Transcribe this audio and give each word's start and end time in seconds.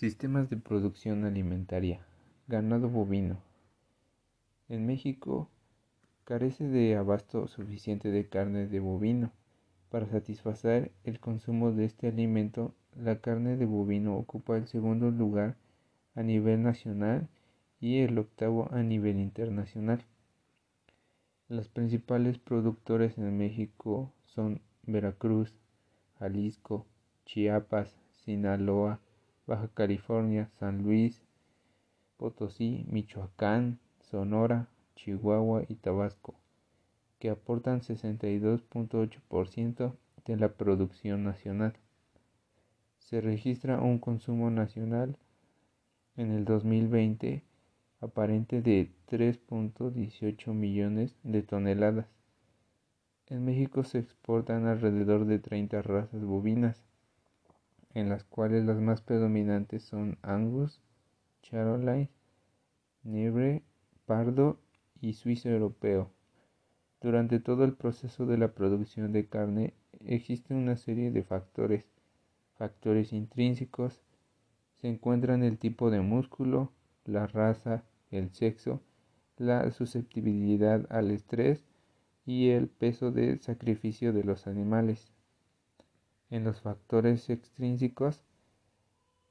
Sistemas 0.00 0.48
de 0.48 0.56
producción 0.56 1.26
alimentaria. 1.26 2.00
Ganado 2.48 2.88
bovino. 2.88 3.36
En 4.70 4.86
México 4.86 5.50
carece 6.24 6.66
de 6.66 6.96
abasto 6.96 7.48
suficiente 7.48 8.10
de 8.10 8.26
carne 8.26 8.66
de 8.66 8.80
bovino. 8.80 9.30
Para 9.90 10.06
satisfacer 10.06 10.90
el 11.04 11.20
consumo 11.20 11.72
de 11.72 11.84
este 11.84 12.08
alimento, 12.08 12.74
la 12.96 13.20
carne 13.20 13.58
de 13.58 13.66
bovino 13.66 14.16
ocupa 14.16 14.56
el 14.56 14.68
segundo 14.68 15.10
lugar 15.10 15.56
a 16.14 16.22
nivel 16.22 16.62
nacional 16.62 17.28
y 17.78 17.98
el 17.98 18.16
octavo 18.16 18.70
a 18.72 18.82
nivel 18.82 19.18
internacional. 19.18 20.02
Los 21.46 21.68
principales 21.68 22.38
productores 22.38 23.18
en 23.18 23.36
México 23.36 24.10
son 24.24 24.62
Veracruz, 24.82 25.54
Jalisco, 26.18 26.86
Chiapas, 27.26 27.94
Sinaloa, 28.24 28.98
Baja 29.46 29.68
California, 29.74 30.50
San 30.58 30.82
Luis, 30.82 31.22
Potosí, 32.16 32.86
Michoacán, 32.88 33.78
Sonora, 34.00 34.68
Chihuahua 34.96 35.62
y 35.68 35.76
Tabasco, 35.76 36.34
que 37.18 37.30
aportan 37.30 37.80
62.8% 37.80 39.94
de 40.26 40.36
la 40.36 40.50
producción 40.50 41.24
nacional. 41.24 41.72
Se 42.98 43.20
registra 43.20 43.80
un 43.80 43.98
consumo 43.98 44.50
nacional 44.50 45.16
en 46.16 46.32
el 46.32 46.44
2020 46.44 47.42
aparente 48.00 48.62
de 48.62 48.90
3.18 49.08 50.52
millones 50.52 51.16
de 51.22 51.42
toneladas. 51.42 52.06
En 53.26 53.44
México 53.44 53.84
se 53.84 53.98
exportan 53.98 54.66
alrededor 54.66 55.26
de 55.26 55.38
30 55.38 55.82
razas 55.82 56.24
bovinas, 56.24 56.82
en 57.94 58.08
las 58.08 58.24
cuales 58.24 58.64
las 58.64 58.80
más 58.80 59.00
predominantes 59.00 59.82
son 59.82 60.18
Angus, 60.22 60.80
Charolais, 61.42 62.08
Negre, 63.02 63.62
Pardo 64.06 64.60
y 65.00 65.14
Suizo 65.14 65.48
Europeo. 65.48 66.10
Durante 67.00 67.40
todo 67.40 67.64
el 67.64 67.74
proceso 67.74 68.26
de 68.26 68.38
la 68.38 68.52
producción 68.52 69.12
de 69.12 69.26
carne 69.26 69.74
existe 70.04 70.54
una 70.54 70.76
serie 70.76 71.10
de 71.10 71.22
factores. 71.22 71.84
Factores 72.56 73.12
intrínsecos 73.12 74.02
se 74.76 74.88
encuentran 74.88 75.42
el 75.42 75.58
tipo 75.58 75.90
de 75.90 76.00
músculo, 76.00 76.72
la 77.04 77.26
raza, 77.26 77.84
el 78.10 78.30
sexo, 78.30 78.82
la 79.36 79.70
susceptibilidad 79.70 80.86
al 80.90 81.10
estrés 81.10 81.64
y 82.26 82.50
el 82.50 82.68
peso 82.68 83.10
de 83.10 83.38
sacrificio 83.38 84.12
de 84.12 84.24
los 84.24 84.46
animales 84.46 85.12
en 86.30 86.44
los 86.44 86.60
factores 86.60 87.28
extrínsecos, 87.28 88.22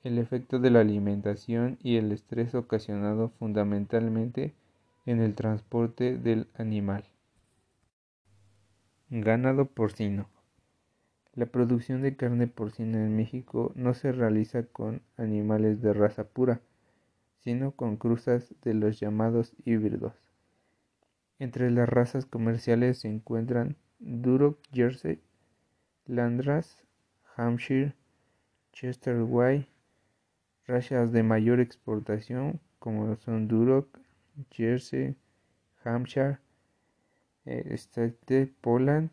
el 0.04 0.18
efecto 0.18 0.60
de 0.60 0.70
la 0.70 0.82
alimentación 0.82 1.78
y 1.82 1.98
el 1.98 2.12
estrés 2.12 2.56
ocasionado 2.56 3.30
fundamentalmente 3.40 4.54
en 5.06 5.22
el 5.22 5.36
transporte 5.36 6.18
del 6.18 6.48
animal. 6.56 7.04
Ganado 9.10 9.66
porcino. 9.66 10.30
La 11.34 11.46
producción 11.46 12.02
de 12.02 12.16
carne 12.16 12.48
porcina 12.48 12.98
en 12.98 13.16
México 13.16 13.72
no 13.76 13.94
se 13.94 14.12
realiza 14.12 14.64
con 14.64 15.02
animales 15.18 15.82
de 15.82 15.94
raza 15.94 16.26
pura, 16.26 16.62
sino 17.40 17.72
con 17.72 17.98
cruzas 17.98 18.54
de 18.62 18.74
los 18.74 19.00
llamados 19.00 19.54
híbridos. 19.66 20.14
Entre 21.40 21.72
las 21.72 21.88
razas 21.88 22.26
comerciales 22.26 23.00
se 23.00 23.08
encuentran 23.08 23.78
Duroc 24.00 24.60
Jersey, 24.74 25.22
Landras, 26.06 26.86
Hampshire, 27.36 27.94
Chester 28.74 29.22
White, 29.24 29.70
razas 30.66 31.12
de 31.12 31.24
mayor 31.24 31.60
exportación 31.60 32.60
como 32.80 33.16
son 33.18 33.48
Duroc, 33.48 34.00
Jersey, 34.52 35.16
Hampshire, 35.84 36.40
eh, 37.46 37.66
State 37.72 38.54
Poland, 38.62 39.10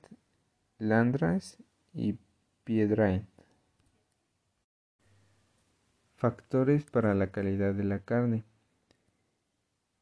Landras 0.78 1.58
y 1.92 2.18
Piedrain. 2.64 3.26
Factores 6.16 6.84
para 6.84 7.14
la 7.14 7.30
calidad 7.30 7.74
de 7.74 7.84
la 7.84 8.00
carne. 8.00 8.44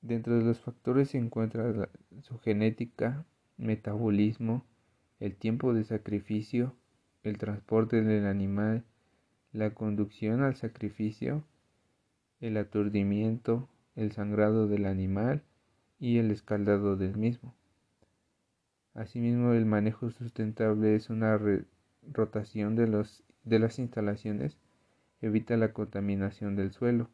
Dentro 0.01 0.39
de 0.39 0.45
los 0.45 0.61
factores 0.61 1.11
se 1.11 1.19
encuentra 1.19 1.89
su 2.23 2.39
genética, 2.39 3.25
metabolismo, 3.57 4.65
el 5.19 5.35
tiempo 5.37 5.73
de 5.73 5.85
sacrificio, 5.85 6.77
el 7.25 7.39
transporte 7.39 8.03
del 8.03 8.27
animal, 8.27 8.85
la 9.53 9.71
conducción 9.71 10.43
al 10.43 10.57
sacrificio, 10.57 11.43
el 12.41 12.57
aturdimiento, 12.59 13.69
el 13.97 14.13
sangrado 14.13 14.69
del 14.69 14.85
animal 14.85 15.43
y 15.99 16.19
el 16.19 16.31
escaldado 16.31 16.97
del 16.97 17.17
mismo. 17.17 17.55
Asimismo, 18.93 19.55
el 19.55 19.65
manejo 19.65 20.11
sustentable 20.11 20.95
es 20.95 21.09
una 21.09 21.41
rotación 22.13 22.77
de, 22.77 23.07
de 23.45 23.59
las 23.59 23.79
instalaciones, 23.79 24.59
evita 25.21 25.57
la 25.57 25.73
contaminación 25.73 26.57
del 26.57 26.73
suelo, 26.73 27.09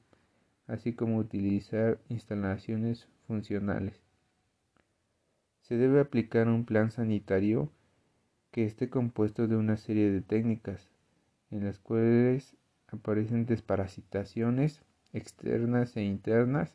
así 0.67 0.93
como 0.93 1.19
utilizar 1.19 2.01
instalaciones 2.09 3.09
funcionales. 3.27 4.03
Se 5.63 5.77
debe 5.77 6.01
aplicar 6.01 6.49
un 6.49 6.65
plan 6.65 6.91
sanitario 6.91 7.71
que 8.51 8.65
esté 8.65 8.91
compuesto 8.91 9.47
de 9.47 9.57
una 9.57 9.77
serie 9.77 10.11
de 10.11 10.21
técnicas, 10.21 10.89
en 11.51 11.65
las 11.65 11.79
cuales 11.79 12.57
aparecen 12.89 13.47
desparasitaciones 13.47 14.83
externas 15.13 15.97
e 15.97 16.03
internas, 16.03 16.73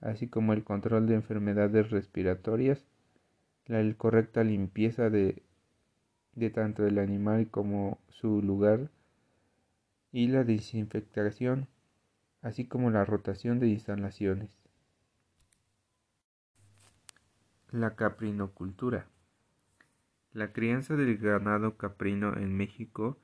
así 0.00 0.28
como 0.28 0.52
el 0.52 0.64
control 0.64 1.06
de 1.06 1.14
enfermedades 1.14 1.90
respiratorias, 1.90 2.84
la 3.66 3.82
correcta 3.94 4.44
limpieza 4.44 5.10
de, 5.10 5.42
tanto 6.52 6.86
el 6.86 6.98
animal 6.98 7.48
como 7.48 7.98
su 8.08 8.42
lugar 8.42 8.90
y 10.12 10.28
la 10.28 10.44
desinfectación, 10.44 11.66
así 12.42 12.66
como 12.66 12.90
la 12.90 13.04
rotación 13.04 13.58
de 13.58 13.68
instalaciones. 13.68 14.50
La 17.70 17.96
caprinocultura. 17.96 19.06
La 20.34 20.52
crianza 20.52 20.96
del 20.96 21.16
ganado 21.16 21.76
caprino 21.76 22.36
en 22.36 22.56
México 22.56 23.16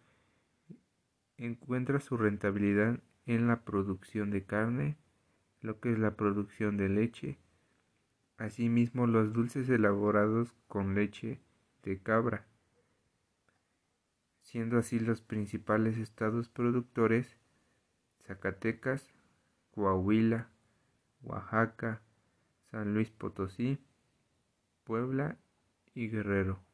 encuentra 1.38 1.98
su 1.98 2.16
rentabilidad 2.16 3.00
en 3.26 3.48
la 3.48 3.64
producción 3.64 4.30
de 4.30 4.44
carne, 4.44 4.96
lo 5.60 5.80
que 5.80 5.90
es 5.90 5.98
la 5.98 6.14
producción 6.14 6.76
de 6.76 6.88
leche, 6.88 7.36
asimismo 8.36 9.08
los 9.08 9.32
dulces 9.32 9.68
elaborados 9.68 10.54
con 10.68 10.94
leche 10.94 11.40
de 11.82 11.98
cabra, 11.98 12.46
siendo 14.42 14.78
así 14.78 15.00
los 15.00 15.20
principales 15.20 15.98
estados 15.98 16.48
productores 16.48 17.36
Zacatecas, 18.24 19.12
Coahuila, 19.72 20.48
Oaxaca, 21.22 22.02
San 22.70 22.94
Luis 22.94 23.10
Potosí, 23.10 23.80
Puebla 24.84 25.38
y 25.92 26.06
Guerrero. 26.06 26.69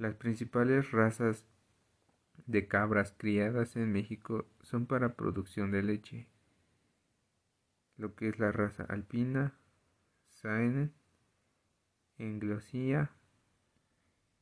Las 0.00 0.14
principales 0.14 0.92
razas 0.92 1.44
de 2.46 2.66
cabras 2.66 3.14
criadas 3.18 3.76
en 3.76 3.92
México 3.92 4.46
son 4.62 4.86
para 4.86 5.12
producción 5.12 5.72
de 5.72 5.82
leche, 5.82 6.26
lo 7.98 8.14
que 8.14 8.30
es 8.30 8.38
la 8.38 8.50
raza 8.50 8.84
alpina, 8.84 9.52
Saene, 10.30 10.90
Englosía 12.16 13.10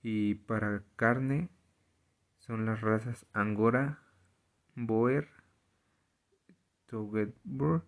y 0.01 0.37
para 0.37 0.85
carne 0.95 1.49
son 2.39 2.65
las 2.65 2.81
razas 2.81 3.27
Angora, 3.33 3.99
Boer, 4.77 5.29
Toggenburg 6.87 7.83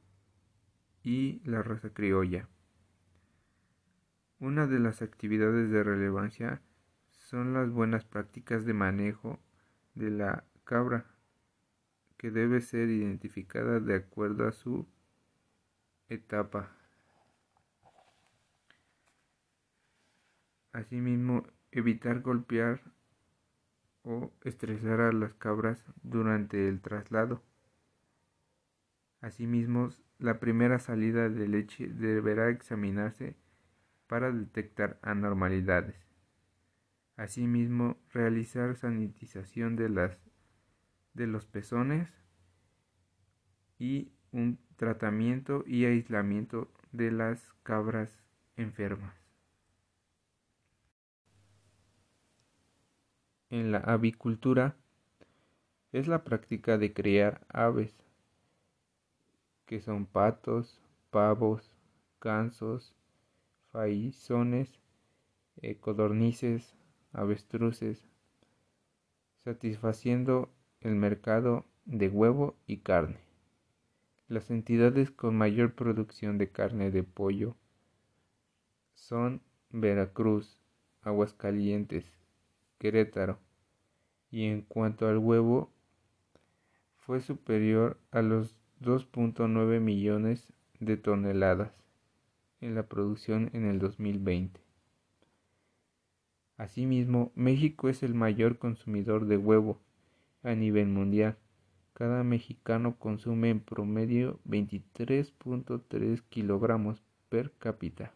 y 1.05 1.41
la 1.45 1.63
raza 1.63 1.91
criolla. 1.91 2.49
Una 4.41 4.67
de 4.67 4.81
las 4.81 5.03
actividades 5.03 5.71
de 5.71 5.85
relevancia 5.85 6.61
son 7.31 7.55
las 7.55 7.71
buenas 7.71 8.05
prácticas 8.05 8.65
de 8.65 8.75
manejo 8.75 9.39
de 9.95 10.11
la 10.11 10.43
cabra, 10.65 11.07
que 12.17 12.33
debe 12.33 12.61
ser 12.61 12.89
identificada 12.89 13.79
de 13.79 13.95
acuerdo 13.95 14.49
a 14.49 14.53
su 14.53 14.89
etapa. 16.09 16.73
Asimismo, 20.73 21.47
evitar 21.71 22.21
golpear 22.21 22.81
o 24.03 24.33
estresar 24.43 25.01
a 25.01 25.13
las 25.13 25.33
cabras 25.35 25.85
durante 26.03 26.69
el 26.69 26.81
traslado. 26.81 27.45
Asimismo, 29.21 29.91
la 30.19 30.41
primera 30.41 30.81
salida 30.81 31.29
de 31.29 31.47
leche 31.47 31.87
deberá 31.87 32.51
examinarse 32.51 33.37
para 34.09 34.33
detectar 34.33 34.99
anormalidades. 35.03 36.10
Asimismo, 37.21 37.99
realizar 38.15 38.77
sanitización 38.77 39.77
de, 39.77 39.91
las, 39.91 40.17
de 41.13 41.27
los 41.27 41.45
pezones 41.45 42.09
y 43.79 44.11
un 44.33 44.59
tratamiento 44.77 45.63
y 45.67 45.85
aislamiento 45.85 46.73
de 46.93 47.11
las 47.13 47.53
cabras 47.63 48.25
enfermas. 48.57 49.15
En 53.51 53.71
la 53.71 53.81
avicultura 53.81 54.79
es 55.93 56.09
la 56.09 56.25
práctica 56.25 56.79
de 56.79 56.95
criar 56.95 57.47
aves, 57.51 57.95
que 59.67 59.83
son 59.83 60.07
patos, 60.07 60.81
pavos, 61.11 61.77
gansos, 62.19 62.97
faisones, 63.73 64.73
eh, 65.61 65.77
codornices, 65.77 66.80
avestruces, 67.13 68.07
satisfaciendo 69.45 70.51
el 70.81 70.95
mercado 70.95 71.67
de 71.85 72.09
huevo 72.09 72.57
y 72.67 72.79
carne. 72.79 73.19
Las 74.29 74.51
entidades 74.51 75.11
con 75.11 75.37
mayor 75.37 75.75
producción 75.75 76.39
de 76.39 76.51
carne 76.51 76.91
de 76.91 77.03
pollo 77.03 77.57
son 78.95 79.43
Veracruz, 79.71 80.61
Aguascalientes, 81.03 82.05
Querétaro, 82.79 83.39
y 84.31 84.45
en 84.47 84.63
cuanto 84.63 85.09
al 85.09 85.19
huevo, 85.19 85.73
fue 86.97 87.21
superior 87.21 87.99
a 88.13 88.23
los 88.23 88.57
2.9 88.81 89.81
millones 89.81 90.53
de 90.79 90.97
toneladas 90.97 91.73
en 92.61 92.75
la 92.75 92.85
producción 92.85 93.51
en 93.53 93.67
el 93.67 93.79
2020. 93.79 94.61
Asimismo, 96.61 97.33
México 97.37 97.89
es 97.89 98.03
el 98.03 98.13
mayor 98.13 98.59
consumidor 98.59 99.25
de 99.25 99.39
huevo 99.39 99.81
a 100.43 100.55
nivel 100.55 100.89
mundial. 100.89 101.39
Cada 101.95 102.23
mexicano 102.23 102.99
consume 102.99 103.49
en 103.49 103.61
promedio 103.61 104.39
23.3 104.47 106.21
kilogramos 106.29 107.03
per 107.31 107.51
cápita. 107.53 108.13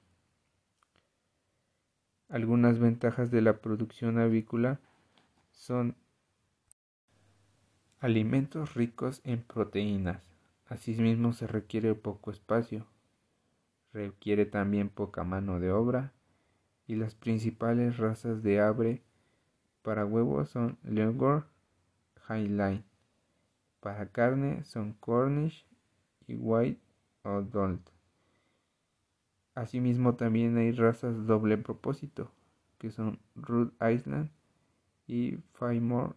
Algunas 2.29 2.79
ventajas 2.79 3.31
de 3.31 3.41
la 3.41 3.63
producción 3.63 4.19
avícola 4.19 4.79
son 5.51 5.97
alimentos 7.99 8.75
ricos 8.75 9.23
en 9.25 9.41
proteínas. 9.41 10.23
Asimismo 10.67 11.33
se 11.33 11.47
requiere 11.47 11.95
poco 11.95 12.31
espacio, 12.31 12.87
requiere 13.95 14.45
también 14.45 14.91
poca 14.91 15.25
mano 15.25 15.61
de 15.61 15.73
obra 15.73 16.14
y 16.87 16.97
las 16.97 17.15
principales 17.15 17.97
razas 17.97 18.43
de 18.43 18.61
ave 18.61 19.03
para 19.83 20.05
huevos 20.05 20.51
son 20.51 20.79
Leghorn, 20.85 21.45
Highline. 22.29 22.85
Para 23.81 24.11
carne 24.11 24.65
son 24.65 24.95
Cornish 24.95 25.67
y 26.27 26.37
White 26.37 26.81
o 27.23 27.43
Dolt. 27.43 27.91
Asimismo 29.55 30.15
también 30.17 30.57
hay 30.57 30.73
razas 30.73 31.27
doble 31.27 31.59
propósito, 31.59 32.33
que 32.79 32.91
son 32.91 33.21
Rhode 33.37 33.73
Island 33.93 34.31
y 35.07 35.37
Fairmont. 35.53 36.17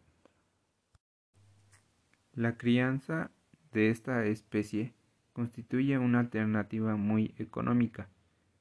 La 2.33 2.57
crianza 2.57 3.31
de 3.73 3.89
esta 3.89 4.25
especie 4.25 4.93
constituye 5.33 5.97
una 5.97 6.19
alternativa 6.21 6.95
muy 6.95 7.35
económica 7.37 8.09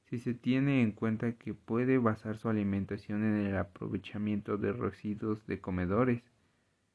si 0.06 0.20
se 0.20 0.34
tiene 0.34 0.82
en 0.82 0.92
cuenta 0.92 1.32
que 1.32 1.52
puede 1.52 1.98
basar 1.98 2.38
su 2.38 2.48
alimentación 2.48 3.24
en 3.24 3.46
el 3.46 3.56
aprovechamiento 3.56 4.56
de 4.56 4.72
residuos 4.72 5.44
de 5.46 5.60
comedores, 5.60 6.22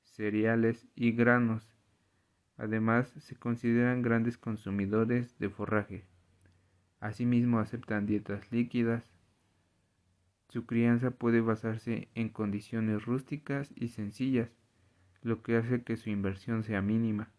cereales 0.04 0.88
y 0.96 1.12
granos. 1.12 1.68
Además, 2.58 3.10
se 3.20 3.36
consideran 3.36 4.02
grandes 4.02 4.38
consumidores 4.38 5.38
de 5.40 5.50
forraje. 5.50 6.06
Asimismo, 7.02 7.60
aceptan 7.60 8.06
dietas 8.06 8.50
líquidas. 8.52 9.04
Su 10.48 10.66
crianza 10.66 11.12
puede 11.12 11.42
basarse 11.42 12.08
en 12.16 12.30
condiciones 12.30 13.04
rústicas 13.06 13.72
y 13.76 13.90
sencillas, 13.90 14.50
lo 15.22 15.44
que 15.44 15.58
hace 15.58 15.84
que 15.84 15.98
su 15.98 16.10
inversión 16.10 16.64
sea 16.64 16.82
mínima. 16.82 17.30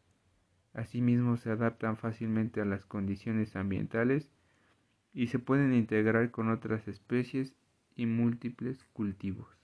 Asimismo 0.74 1.36
se 1.36 1.50
adaptan 1.50 1.96
fácilmente 1.96 2.60
a 2.60 2.64
las 2.64 2.84
condiciones 2.84 3.56
ambientales 3.56 4.30
y 5.12 5.28
se 5.28 5.38
pueden 5.38 5.74
integrar 5.74 6.30
con 6.30 6.50
otras 6.50 6.88
especies 6.88 7.54
y 7.94 8.06
múltiples 8.06 8.84
cultivos. 8.92 9.61